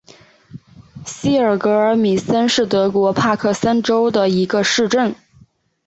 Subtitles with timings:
[1.05, 5.13] 希尔格尔米森是德国下萨克森州的一个市镇。